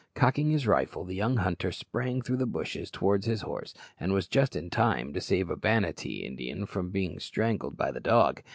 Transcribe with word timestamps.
Cocking 0.15 0.49
his 0.49 0.65
rifle, 0.65 1.03
the 1.05 1.13
young 1.13 1.37
hunter 1.37 1.71
sprang 1.71 2.23
through 2.23 2.37
the 2.37 2.47
bushes 2.47 2.89
towards 2.89 3.27
his 3.27 3.41
horse, 3.43 3.75
and 3.99 4.13
was 4.13 4.25
just 4.25 4.55
in 4.55 4.71
time 4.71 5.13
to 5.13 5.21
save 5.21 5.51
a 5.51 5.55
Banattee 5.55 6.25
Indian 6.25 6.65
from 6.65 6.89
being 6.89 7.19
strangled 7.19 7.77
by 7.77 7.91
the 7.91 7.99
dog. 7.99 8.41